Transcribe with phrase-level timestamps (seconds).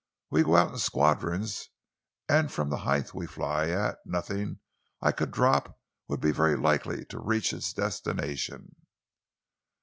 [0.31, 1.69] We go out in squadrons,
[2.27, 4.59] and from the height we fly at nothing
[4.99, 8.75] I could drop would be very likely to reach its destination."